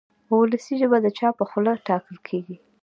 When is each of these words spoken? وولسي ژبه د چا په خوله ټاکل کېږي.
وولسي 0.29 0.73
ژبه 0.81 0.97
د 1.01 1.07
چا 1.17 1.29
په 1.39 1.43
خوله 1.49 1.73
ټاکل 1.87 2.17
کېږي. 2.27 2.57